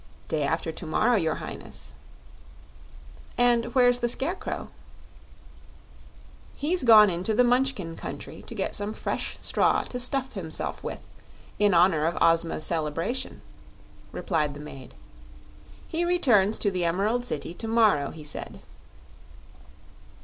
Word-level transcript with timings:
"Day 0.29 0.41
after 0.41 0.71
to 0.71 0.85
morrow, 0.87 1.15
your 1.15 1.35
Highness." 1.35 1.93
"And 3.37 3.75
where's 3.75 3.99
the 3.99 4.09
Scarecrow?" 4.09 4.69
"He's 6.55 6.81
gone 6.81 7.11
into 7.11 7.35
the 7.35 7.43
Munchkin 7.43 7.95
country 7.95 8.41
to 8.47 8.55
get 8.55 8.73
some 8.73 8.95
fresh 8.95 9.37
straw 9.41 9.83
to 9.83 9.99
stuff 9.99 10.33
himself 10.33 10.83
with, 10.83 11.07
in 11.59 11.75
honor 11.75 12.07
of 12.07 12.17
Ozma's 12.19 12.63
celebration," 12.65 13.43
replied 14.11 14.55
the 14.55 14.59
maid. 14.59 14.95
"He 15.87 16.03
returns 16.03 16.57
to 16.57 16.71
the 16.71 16.83
Emerald 16.83 17.23
City 17.23 17.53
to 17.53 17.67
morrow, 17.67 18.09
he 18.09 18.23
said." 18.23 18.63